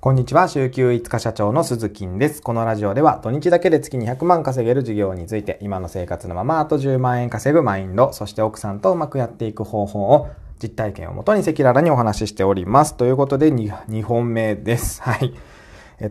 [0.00, 2.40] こんにちは、週休5日社長の鈴木です。
[2.40, 10.28] このラジオでは土日だけで月に100万稼げる事業について、今の生活のままあと10万円稼ぐマインド、そして奥さんとうまくやっていく方法を
[10.62, 12.94] 実体験をもとに赤裸々にお話ししております。
[12.94, 15.02] ということで 2, 2本目です。
[15.02, 15.34] はい。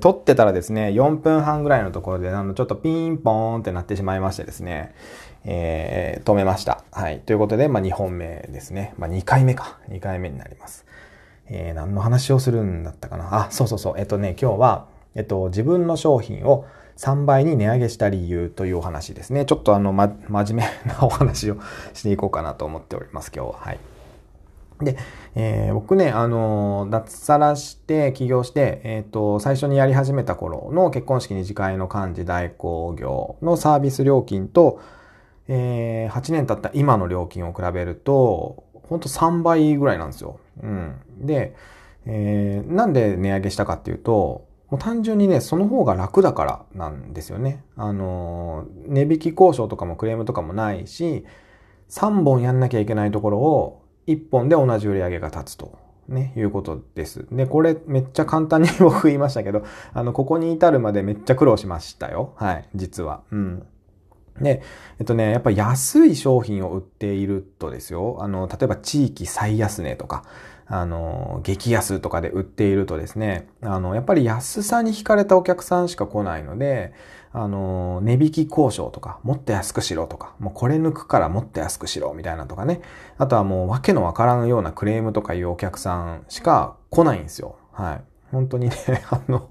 [0.01, 4.93] 撮ってたらですね、4分半ぐらいのところで、あの、ちょっとピンポーンってなってしまいましてですね、
[5.45, 6.83] えー、止めました。
[6.91, 7.19] はい。
[7.19, 8.93] ということで、まあ、2本目ですね。
[8.97, 9.77] まあ、2回目か。
[9.88, 10.85] 2回目になります。
[11.50, 13.45] えー、何の話をするんだったかな？
[13.45, 13.93] あ、そうそうそう。
[13.98, 16.66] えっとね、今日は、えっと、自分の商品を
[16.98, 19.45] 3倍に値上げした理由というお話ですね。
[19.45, 21.57] ちょっとあの、ま、真面目なお話を
[21.94, 23.54] していこうかなと思っております、今日は。
[23.59, 23.80] はい。
[24.81, 24.98] で、
[25.35, 34.79] えー、僕ね、あの、脱サラして起業して、えっ、ー、と、最初にやり始めた頃の結婚式二次会の幹事代行業のサービス料金と、
[35.48, 40.40] えー、8年経った今の料金を比べると、ほんと3倍ぐらいなんですよ。
[40.62, 40.96] うん。
[41.20, 41.55] で、
[42.05, 47.63] えー、なんで値上げしたかっていうと、もう単純にね、その方が楽だからなんですよね。
[47.76, 51.26] あのー、値引き交渉とかもクレームとかもないし、
[51.90, 55.88] 3本やんなきゃいけないところを1本で同じ売り上げが立つと。
[56.07, 57.27] ね、いうことです。
[57.32, 62.34] で、これめっちゃ簡単に僕言いましたけど、あの、ここに至るまでめっちゃ苦労しましたよ。
[62.38, 63.24] はい、実は。
[63.29, 63.68] うん。
[64.41, 64.62] で、
[65.00, 70.24] えっとね、やっぱ安い商品を売っているとですよ、あの、例えば地域最安値とか、
[70.69, 76.94] あの、激安とかで売っているとですね、あの、やっぱり安さに惹かれたお客さんしか来ないので、
[77.31, 82.81] あの、値引き交渉とか、もっと安くしろとか、もうこれ抜くからもっと安くしろみたいなとかね。
[83.18, 87.56] あとはもうわけのわからんようなクレームとかいうお客さんしか来ないんですよ。
[87.72, 88.01] はい。
[88.31, 88.75] 本当にね、
[89.09, 89.50] あの、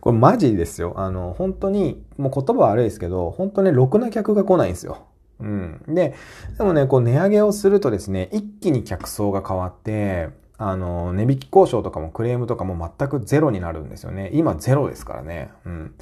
[0.00, 0.94] これマジですよ。
[0.96, 5.06] あの、本当に、もう言葉悪いですけど、本当ね、ろくな客が来ないんですよ。
[5.40, 5.82] うん。
[5.88, 6.14] で、
[6.56, 14.30] でもね、こう値上げをするとですね、一気に客層が変わって、あの、値引き交渉とかもクレームとかも全くゼロになるんですよね。
[14.32, 15.50] 今ゼロですからね。
[15.64, 15.94] うん。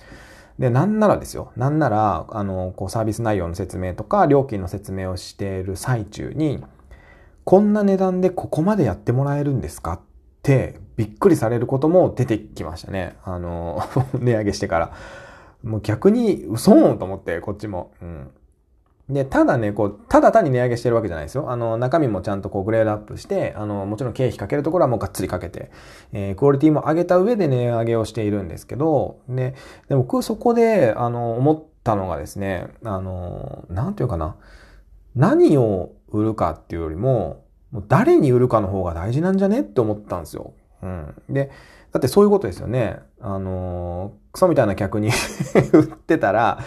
[0.59, 1.53] で、なんならですよ。
[1.57, 6.63] なんなら、あの、こうサービス内容の説明とか、料金の説明をしている最中に、
[7.45, 10.01] こんな値段でここまでやってもらえるんですかっ
[10.43, 13.17] てびっくりされることも出てきましたね。
[13.25, 13.83] あの、
[14.19, 14.93] 値上げしてから。
[15.63, 17.93] もう逆に嘘と思って、こっちも。
[18.01, 18.31] うん。
[19.09, 21.51] で、ただね、こう、ただ単に値上げしてるわけじゃないですよ。
[21.51, 25.71] あの、中身もちゃんとこう、グレードアップして、あの、もちろん経費かけるところはもうがっつりかけて、
[26.13, 29.55] えー、クオリティも上げた上で値上げをしているんですけど、で、
[29.89, 34.37] で僕そこで、あの、思ったのがですね、あの、なんていうかな、
[35.15, 40.53] 何を売るかっていうよりも、もう誰に売るかの方が大事なんじゃねって思ったんですよ。
[40.87, 41.35] うん。
[41.35, 41.51] で、
[41.93, 42.99] だってそういうことですよね。
[43.21, 45.09] あのー、クソみたいな客に
[45.73, 46.61] 売ってたら、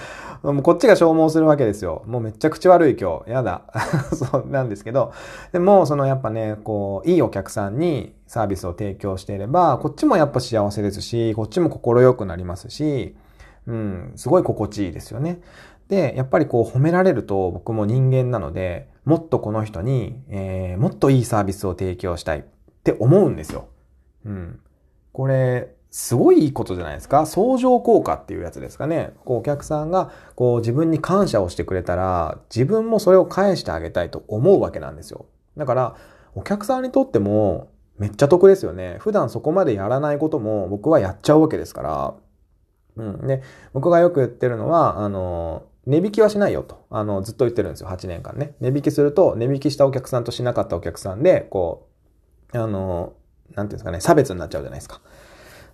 [0.43, 2.03] もうこっちが消耗するわけですよ。
[2.05, 3.31] もうめっちゃ口悪い今日。
[3.31, 3.63] やだ。
[4.13, 5.11] そうなんですけど。
[5.51, 13.15] でも、そのやっぱね、こう、いいお客さんにサービスを提供していれば、こっちもやっぱ幸せですし、こっちも心よくなりますし、
[13.67, 15.41] うん、すごい心地いいですよね。
[15.89, 22.43] で、やっぱりこう褒められると僕も人間なので、もっとこの人に、えー、もっといいサービスを提供したいっ
[22.83, 23.67] て思うんですよ。
[24.25, 24.59] うん。
[25.11, 27.25] これ、すごいいいことじゃないですか？
[27.25, 29.13] 相乗効果っていうやつですかね？
[29.25, 35.25] こうお客さんがこう自分に感謝をしてくれたら自分もそれを返してあげたいと思うわけなんですよ。
[35.57, 35.95] だから
[36.35, 38.97] お客さんにとってもめっちゃ得ですよね。
[38.99, 42.13] 普段そこまでやらないことも僕はやっちゃうわけですから。
[42.97, 43.27] うん。
[43.27, 43.41] で、
[43.73, 46.85] 僕がよく言ってるのは、あの、値引きはしないよと。
[46.89, 47.89] あの、ずっと言ってるんですよ。
[47.89, 48.53] 8年間ね。
[48.59, 51.87] 値引きすると、値引きしたお客さんとしなかったお客さんで、こ
[52.53, 53.13] う、あの、
[53.55, 55.01] なんていうんですかね、差別になっちゃうじゃないですか。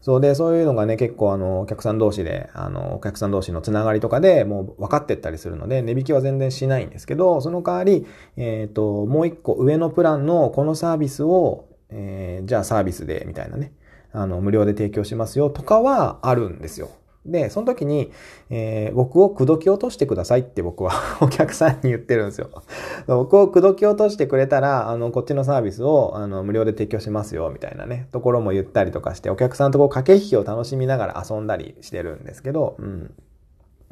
[0.06, 8.06] そうで、そういうのがね、結構あの、お客さん同士で、あの、お客さん同士のつながりとかでもう分かってったりするので、値引きは全然しないんですけど、その代わり、
[8.38, 13.74] えっ、ー、と、もう一個上のプランのこのサービスを、えー、じゃあサービスで、みたいなね、
[14.12, 16.92] あの、無料で提供しますよとかはあるんですよ。
[17.26, 18.12] で、その時に、
[18.50, 20.92] えー、僕を口説き落としてくださいって僕は
[21.22, 22.50] お客さんに言ってるんですよ。
[23.08, 33.12] 僕を口説き落としてくれたら、あの、こっちのサービスを、あの、無料で提供しますよ、みたいなね、ところも言ったりとかして、お客さんとこう駆け引きを楽しみながら遊んだりしてるんですけど、うん。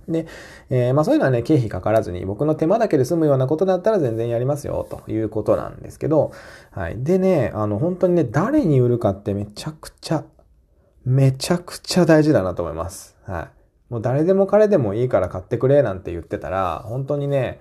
[0.07, 0.27] で、
[0.69, 6.31] えー、まあそういうのはね、経費かからずに、僕の手間だけで済むようなことだったら全然やりますよ、ということなんですけど、
[6.71, 7.03] はい。
[7.03, 10.23] でね、あの、本当にね、誰に売るかってめちゃくちゃ
[11.05, 13.12] めちゃくちゃ大事だなと思います。
[13.25, 13.49] は
[13.89, 13.93] い。
[13.93, 17.59] もう誰でも彼でもいいから買ってくれなんて言ってたら、本当にね、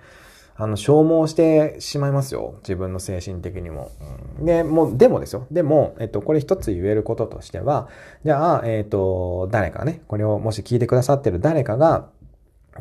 [0.55, 2.55] あの、消耗してしまいますよ。
[2.59, 3.91] 自分の精神的にも。
[4.39, 5.47] で、もう、でもですよ。
[5.51, 7.89] でも、えっと、これ一つ言えることとしては、
[8.23, 12.09] じゃあ、えっと、誰かね、これをもし聞いてくださってる誰かが、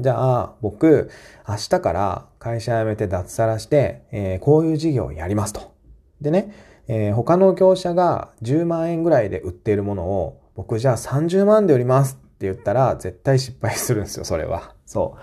[0.00, 1.10] じゃあ、僕、
[1.48, 5.72] 明日から会社辞めて脱サラして、えー、こういう事業をやりますと。
[6.20, 6.54] でね、
[6.88, 14.74] えー、他の業者が10万円ぐらいで売っているものを僕じゃあ30万で売りますって言ったら絶対失敗するんですよ、それは。
[14.84, 15.16] そ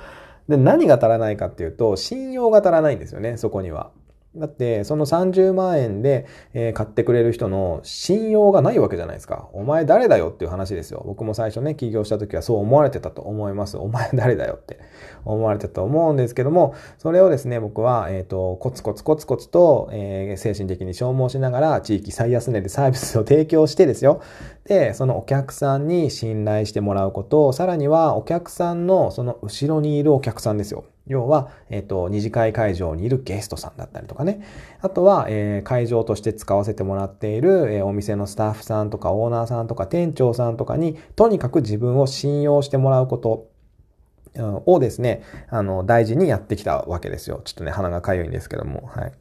[0.47, 0.51] う。
[0.51, 3.91] で、何が足らないかっていうと、信用が足らないんですよね、そこには。
[4.35, 9.49] だって、その30万円で、え、買ってくれる人の信用がないわけじゃないですか。
[9.53, 11.01] お前誰だよっていう話ですよ。
[11.07, 13.77] 僕も最初ね、起業した時はそう思われてたと思います。
[13.77, 14.79] お前誰だよって
[15.25, 24.21] 思われてたと思うんですけども、それをですね、僕は、えっ、ー、と、コツコツコツコツと、えー、精神的に消耗しながら、地域最安値でサービスを提供してですよ。
[24.65, 30.85] で、そのお客さんに信頼してもらうこと、さらにはお客さんのその後ろにいるお客さんですよ。
[31.09, 34.41] 要は、えっ、ー、と、二次会会場にいるゲストさんだったりとかね。
[34.79, 43.49] あとは、えー、会場として使わせてもらっている、えー、お店のスタッフさんとかオーナーさんとか店長さんとかに、とにかく自分を信用してもらうこと
[44.37, 47.41] をですね、あの、大事にやってきたわけですよ。
[47.43, 49.11] ちょっとね、鼻がかゆいんですけども、はい。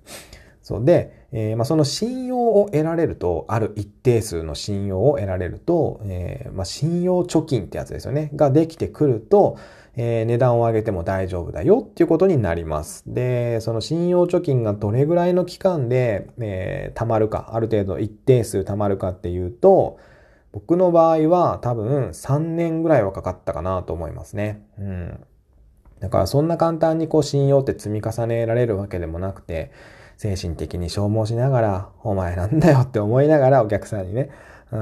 [0.63, 8.31] そうで、えー、まあ、その信用を得られると、ある一定数の信用を得られると、えー、まあ、信用貯金ってやつですよね。
[8.37, 9.57] ができてくると、
[10.01, 13.03] えー、値段を上げても大丈夫だよっていうことになります。
[13.09, 19.99] で、その信用貯金がどれぐらいの期間で、えー、貯まるか、ある程度一定数貯まるかっていうと、
[20.53, 24.65] 僕の場合は多分3年ぐらいはかかったかなと思いますね。
[24.79, 25.21] うん。
[25.99, 29.73] だからそんな簡単にこう信用って積み重ねられるわけでもなくて、
[30.17, 34.31] 精神的に消耗しながら、お前なんだよって思いながらお客さんにね、
[34.71, 34.81] うん、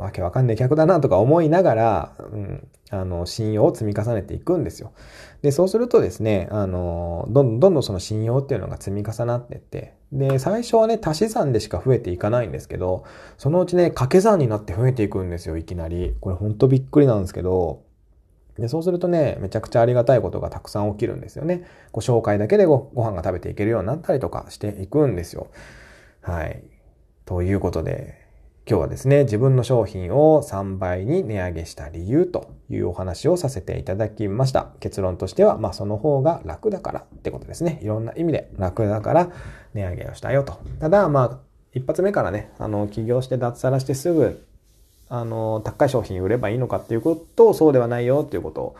[0.00, 4.92] わけわかんない客だなとか思いながら、うん、あの、信用を積み重ねていくんですよ。
[5.40, 13.04] で、そうするとですね、あの、どんどんどんその信用っていうのが積み重なっていって、で、最初はね、足し算でしか増えていかないんですけど、
[13.38, 16.14] そのうちね、掛け算になって増えていくんですよ、いきなり。
[16.20, 17.82] これほんとびっくりなんですけど、
[18.58, 21.64] で、そうするとね、めちゃくちゃありがたいことがたくさん起きるんですよね。
[21.92, 25.46] ご紹介だけでごご飯が食べていけるようになったりとかしていくんですよ。
[26.22, 26.62] はい。
[27.24, 28.27] ということで、
[28.70, 34.72] 今日はですね、自分の商品を3倍に値上げした理由というお話をさせていただきました。
[34.78, 37.80] 結論としては、まあその方が楽だからってことですね。
[37.82, 39.30] いろんな意味で楽だから
[39.72, 40.60] 値上げをしたよと。
[40.80, 41.38] ただ、まあ、
[41.72, 44.46] 一発目からね、あの、起業して脱サラしてすぐ、
[45.08, 48.76] あの、高い商品売ればいいのかっていうことを、そうではないよっていうことを、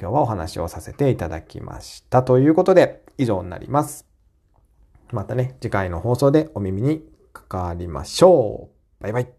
[0.00, 2.22] 今日はお話をさせていただきました。
[2.22, 4.06] ということで、以上になります。
[5.10, 8.77] またね、次回の放送でお耳にかかりましょう。
[9.00, 9.37] バイバイ。